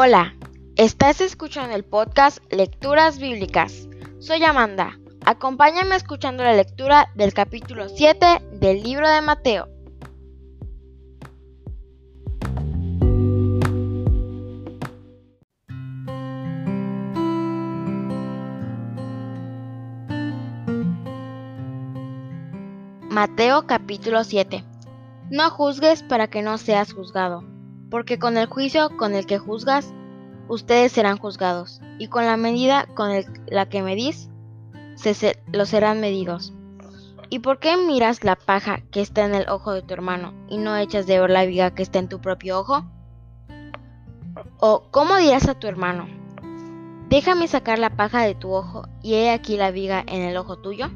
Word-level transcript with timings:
Hola, 0.00 0.36
estás 0.76 1.20
escuchando 1.20 1.74
el 1.74 1.84
podcast 1.84 2.38
Lecturas 2.52 3.18
Bíblicas. 3.18 3.88
Soy 4.20 4.44
Amanda. 4.44 4.96
Acompáñame 5.26 5.96
escuchando 5.96 6.44
la 6.44 6.52
lectura 6.52 7.10
del 7.16 7.34
capítulo 7.34 7.88
7 7.88 8.40
del 8.52 8.84
libro 8.84 9.08
de 9.08 9.20
Mateo. 9.22 9.66
Mateo 23.10 23.66
capítulo 23.66 24.22
7 24.22 24.64
No 25.30 25.50
juzgues 25.50 26.04
para 26.04 26.28
que 26.28 26.42
no 26.42 26.56
seas 26.56 26.92
juzgado 26.92 27.57
porque 27.90 28.18
con 28.18 28.36
el 28.36 28.46
juicio 28.46 28.96
con 28.96 29.14
el 29.14 29.26
que 29.26 29.38
juzgas, 29.38 29.92
ustedes 30.48 30.92
serán 30.92 31.18
juzgados, 31.18 31.80
y 31.98 32.08
con 32.08 32.24
la 32.24 32.36
medida 32.36 32.86
con 32.94 33.10
la 33.46 33.68
que 33.68 33.82
medís, 33.82 34.28
se, 34.96 35.38
lo 35.52 35.66
serán 35.66 36.00
medidos. 36.00 36.52
¿Y 37.30 37.40
por 37.40 37.58
qué 37.58 37.76
miras 37.76 38.24
la 38.24 38.36
paja 38.36 38.80
que 38.90 39.02
está 39.02 39.24
en 39.26 39.34
el 39.34 39.48
ojo 39.48 39.72
de 39.72 39.82
tu 39.82 39.92
hermano 39.92 40.32
y 40.48 40.56
no 40.56 40.76
echas 40.76 41.06
de 41.06 41.20
ver 41.20 41.30
la 41.30 41.44
viga 41.44 41.74
que 41.74 41.82
está 41.82 41.98
en 41.98 42.08
tu 42.08 42.20
propio 42.20 42.60
ojo? 42.60 42.84
¿O 44.58 44.84
cómo 44.90 45.16
dirás 45.16 45.46
a 45.46 45.58
tu 45.58 45.66
hermano, 45.66 46.08
déjame 47.10 47.46
sacar 47.48 47.78
la 47.78 47.96
paja 47.96 48.22
de 48.22 48.34
tu 48.34 48.52
ojo 48.52 48.88
y 49.02 49.14
he 49.14 49.30
aquí 49.30 49.56
la 49.56 49.70
viga 49.70 50.02
en 50.06 50.22
el 50.22 50.36
ojo 50.36 50.56
tuyo? 50.56 50.90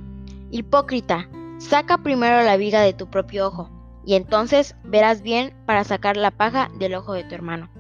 Hipócrita, 0.50 1.28
saca 1.58 1.98
primero 1.98 2.42
la 2.42 2.56
viga 2.56 2.80
de 2.80 2.94
tu 2.94 3.08
propio 3.08 3.48
ojo 3.48 3.81
y 4.04 4.14
entonces 4.14 4.74
verás 4.84 5.22
bien 5.22 5.54
para 5.66 5.84
sacar 5.84 6.16
la 6.16 6.30
paja 6.30 6.70
del 6.78 6.94
ojo 6.94 7.12
de 7.12 7.24
tu 7.24 7.34
hermano. 7.34 7.70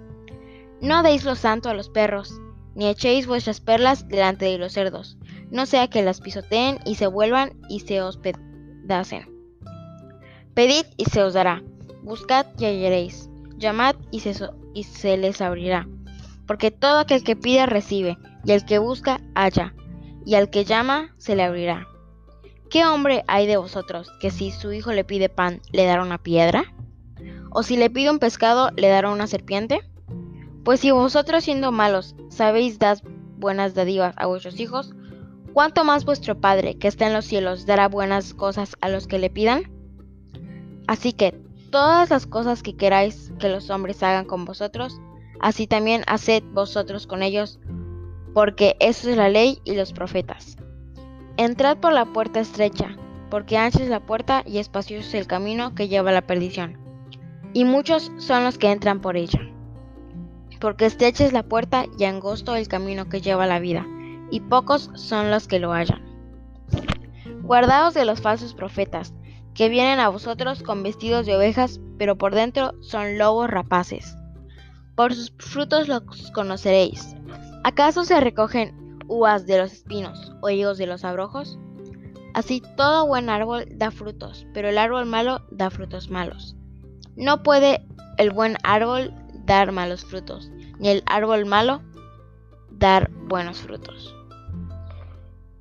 No 0.80 1.02
deis 1.02 1.24
lo 1.24 1.34
santo 1.34 1.68
a 1.68 1.74
los 1.74 1.88
perros, 1.88 2.40
ni 2.74 2.88
echéis 2.88 3.26
vuestras 3.26 3.60
perlas 3.60 4.08
delante 4.08 4.46
de 4.46 4.58
los 4.58 4.72
cerdos, 4.72 5.18
no 5.50 5.66
sea 5.66 5.88
que 5.88 6.02
las 6.02 6.20
pisoteen 6.20 6.78
y 6.84 6.94
se 6.94 7.06
vuelvan 7.06 7.52
y 7.68 7.80
se 7.80 8.02
os 8.02 8.18
pedacen. 8.18 9.28
Pedid 10.54 10.86
y 10.96 11.04
se 11.04 11.22
os 11.22 11.34
dará, 11.34 11.62
buscad 12.02 12.46
y 12.58 12.64
hallaréis, 12.64 13.30
llamad 13.56 13.96
y 14.10 14.20
se, 14.20 15.16
les 15.16 15.40
abrirá. 15.40 15.88
Porque 16.46 16.70
todo 16.70 16.98
aquel 16.98 17.22
que 17.22 17.36
pide 17.36 17.66
recibe, 17.66 18.18
y 18.44 18.52
el 18.52 18.64
que 18.64 18.78
busca 18.78 19.20
halla, 19.34 19.74
y 20.26 20.34
al 20.34 20.50
que 20.50 20.64
llama 20.64 21.14
se 21.18 21.36
le 21.36 21.44
abrirá. 21.44 21.86
¿Qué 22.72 22.86
hombre 22.86 23.22
hay 23.28 23.46
de 23.46 23.58
vosotros 23.58 24.10
que 24.18 24.30
si 24.30 24.50
su 24.50 24.72
hijo 24.72 24.92
le 24.92 25.04
pide 25.04 25.28
pan 25.28 25.60
le 25.72 25.84
dará 25.84 26.02
una 26.02 26.16
piedra? 26.16 26.64
¿O 27.50 27.62
si 27.62 27.76
le 27.76 27.90
pide 27.90 28.08
un 28.08 28.18
pescado 28.18 28.70
le 28.74 28.88
dará 28.88 29.10
una 29.10 29.26
serpiente? 29.26 29.82
Pues 30.64 30.80
si 30.80 30.90
vosotros 30.90 31.44
siendo 31.44 31.70
malos 31.70 32.16
sabéis 32.30 32.78
dar 32.78 32.96
buenas 33.36 33.74
dádivas 33.74 34.14
a 34.16 34.24
vuestros 34.24 34.58
hijos, 34.58 34.94
¿cuánto 35.52 35.84
más 35.84 36.06
vuestro 36.06 36.40
Padre 36.40 36.78
que 36.78 36.88
está 36.88 37.06
en 37.06 37.12
los 37.12 37.26
cielos 37.26 37.66
dará 37.66 37.88
buenas 37.88 38.32
cosas 38.32 38.74
a 38.80 38.88
los 38.88 39.06
que 39.06 39.18
le 39.18 39.28
pidan? 39.28 39.70
Así 40.86 41.12
que 41.12 41.38
todas 41.70 42.08
las 42.08 42.26
cosas 42.26 42.62
que 42.62 42.74
queráis 42.74 43.34
que 43.38 43.50
los 43.50 43.68
hombres 43.68 44.02
hagan 44.02 44.24
con 44.24 44.46
vosotros, 44.46 44.98
así 45.40 45.66
también 45.66 46.04
haced 46.06 46.42
vosotros 46.54 47.06
con 47.06 47.22
ellos, 47.22 47.60
porque 48.32 48.76
eso 48.80 49.10
es 49.10 49.18
la 49.18 49.28
ley 49.28 49.60
y 49.64 49.74
los 49.74 49.92
profetas. 49.92 50.56
Entrad 51.38 51.78
por 51.78 51.94
la 51.94 52.04
puerta 52.04 52.40
estrecha, 52.40 52.94
porque 53.30 53.56
ancha 53.56 53.82
es 53.82 53.88
la 53.88 54.00
puerta 54.00 54.42
y 54.46 54.58
espacioso 54.58 55.08
es 55.08 55.14
el 55.14 55.26
camino 55.26 55.74
que 55.74 55.88
lleva 55.88 56.10
a 56.10 56.12
la 56.12 56.26
perdición, 56.26 56.76
y 57.54 57.64
muchos 57.64 58.12
son 58.18 58.44
los 58.44 58.58
que 58.58 58.70
entran 58.70 59.00
por 59.00 59.16
ella. 59.16 59.40
Porque 60.60 60.84
estrecha 60.84 61.24
es 61.24 61.32
la 61.32 61.42
puerta 61.42 61.86
y 61.98 62.04
angosto 62.04 62.54
el 62.54 62.68
camino 62.68 63.08
que 63.08 63.22
lleva 63.22 63.44
a 63.44 63.46
la 63.46 63.60
vida, 63.60 63.86
y 64.30 64.40
pocos 64.40 64.90
son 64.94 65.30
los 65.30 65.48
que 65.48 65.58
lo 65.58 65.72
hallan. 65.72 66.02
Guardaos 67.42 67.94
de 67.94 68.04
los 68.04 68.20
falsos 68.20 68.52
profetas, 68.52 69.14
que 69.54 69.70
vienen 69.70 70.00
a 70.00 70.10
vosotros 70.10 70.62
con 70.62 70.82
vestidos 70.82 71.24
de 71.24 71.34
ovejas, 71.34 71.80
pero 71.98 72.18
por 72.18 72.34
dentro 72.34 72.74
son 72.82 73.16
lobos 73.16 73.48
rapaces. 73.48 74.16
Por 74.94 75.14
sus 75.14 75.32
frutos 75.38 75.88
los 75.88 76.02
conoceréis. 76.32 77.16
¿Acaso 77.64 78.04
se 78.04 78.20
recogen 78.20 78.81
uvas 79.12 79.46
de 79.46 79.58
los 79.58 79.72
espinos 79.72 80.32
o 80.40 80.48
higos 80.50 80.78
de 80.78 80.86
los 80.86 81.04
abrojos? 81.04 81.58
Así 82.34 82.62
todo 82.76 83.06
buen 83.06 83.28
árbol 83.28 83.66
da 83.70 83.90
frutos, 83.90 84.46
pero 84.54 84.68
el 84.68 84.78
árbol 84.78 85.04
malo 85.04 85.42
da 85.50 85.70
frutos 85.70 86.08
malos. 86.08 86.56
No 87.14 87.42
puede 87.42 87.86
el 88.16 88.30
buen 88.30 88.56
árbol 88.62 89.12
dar 89.44 89.70
malos 89.72 90.04
frutos, 90.04 90.50
ni 90.78 90.88
el 90.88 91.02
árbol 91.06 91.44
malo 91.44 91.82
dar 92.70 93.10
buenos 93.10 93.58
frutos. 93.58 94.14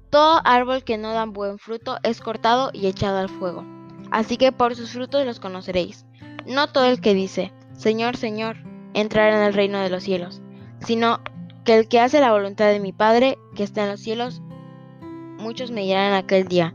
Todo 0.09 0.41
árbol 0.45 0.84
que 0.84 0.97
no 0.97 1.13
da 1.13 1.25
buen 1.25 1.59
fruto 1.59 1.97
es 2.03 2.22
cortado 2.22 2.69
y 2.73 2.88
echado 2.88 3.17
al 3.17 3.29
fuego. 3.29 3.66
Así 4.11 4.38
que 4.38 4.51
por 4.51 4.75
sus 4.75 4.91
frutos 4.91 5.25
los 5.25 5.40
conoceréis. 5.40 6.06
No 6.45 6.67
todo 6.67 6.85
el 6.85 7.01
que 7.01 7.13
dice, 7.13 7.53
Señor, 7.73 8.17
Señor, 8.17 8.57
entrará 8.94 9.38
en 9.38 9.44
el 9.44 9.53
reino 9.53 9.79
de 9.79 9.90
los 9.90 10.03
cielos, 10.03 10.41
sino 10.79 11.22
que 11.63 11.77
el 11.77 11.88
que 11.88 11.99
hace 11.99 12.19
la 12.19 12.31
voluntad 12.31 12.67
de 12.67 12.79
mi 12.79 12.91
Padre 12.91 13.38
que 13.55 13.63
está 13.63 13.83
en 13.83 13.91
los 13.91 13.99
cielos, 13.99 14.41
muchos 15.38 15.72
me 15.72 15.81
dirán 15.81 16.09
en 16.09 16.13
aquel 16.13 16.47
día, 16.47 16.73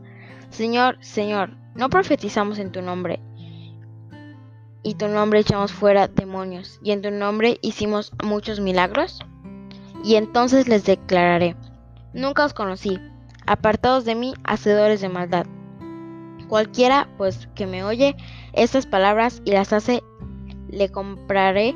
Señor, 0.49 0.97
Señor, 1.01 1.57
¿no 1.75 1.89
profetizamos 1.89 2.59
en 2.59 2.71
tu 2.71 2.81
nombre? 2.81 3.19
Y 4.83 4.95
tu 4.95 5.07
nombre 5.07 5.39
echamos 5.39 5.73
fuera 5.73 6.07
demonios, 6.07 6.79
y 6.81 6.91
en 6.91 7.01
tu 7.01 7.11
nombre 7.11 7.57
hicimos 7.61 8.11
muchos 8.23 8.59
milagros? 8.59 9.19
Y 10.03 10.15
entonces 10.15 10.67
les 10.67 10.85
declararé, 10.85 11.55
nunca 12.13 12.45
os 12.45 12.53
conocí, 12.53 12.99
apartados 13.45 14.05
de 14.05 14.15
mí, 14.15 14.33
hacedores 14.43 15.01
de 15.01 15.09
maldad. 15.09 15.45
Cualquiera, 16.47 17.09
pues, 17.17 17.49
que 17.55 17.67
me 17.67 17.83
oye 17.83 18.15
estas 18.53 18.85
palabras 18.85 19.41
y 19.43 19.51
las 19.51 19.73
hace, 19.73 20.01
le 20.69 20.89
compraré 20.89 21.75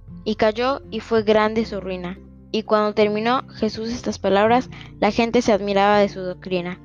y 0.23 0.35
cayó 0.35 0.81
y 0.91 0.99
fue 0.99 1.23
grande 1.23 1.65
su 1.65 1.81
ruina. 1.81 2.19
Y 2.51 2.63
cuando 2.63 2.93
terminó 2.93 3.47
Jesús 3.49 3.89
estas 3.89 4.19
palabras, 4.19 4.69
la 4.99 5.11
gente 5.11 5.41
se 5.41 5.53
admiraba 5.53 5.99
de 5.99 6.09
su 6.09 6.19
doctrina, 6.19 6.79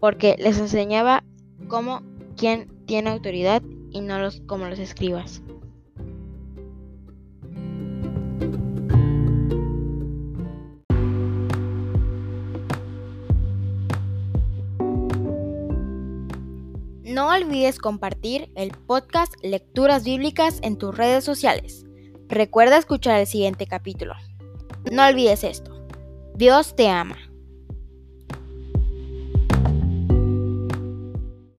porque 0.00 0.36
les 0.38 0.58
enseñaba 0.58 1.22
como 1.68 2.02
quien 2.36 2.68
tiene 2.86 3.10
autoridad 3.10 3.62
y 3.90 4.00
no 4.00 4.18
los, 4.18 4.40
como 4.40 4.66
los 4.66 4.78
escribas. 4.78 5.42
No 17.04 17.28
olvides 17.28 17.78
compartir 17.78 18.50
el 18.56 18.72
podcast 18.72 19.34
Lecturas 19.42 20.02
Bíblicas 20.02 20.58
en 20.62 20.78
tus 20.78 20.96
redes 20.96 21.22
sociales. 21.22 21.84
Recuerda 22.32 22.78
escuchar 22.78 23.20
el 23.20 23.26
siguiente 23.26 23.66
capítulo. 23.66 24.14
No 24.90 25.06
olvides 25.06 25.44
esto. 25.44 25.86
Dios 26.34 26.74
te 26.74 26.88
ama. 26.88 27.18